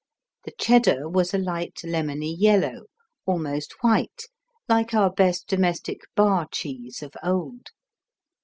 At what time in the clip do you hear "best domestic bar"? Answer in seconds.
5.11-6.47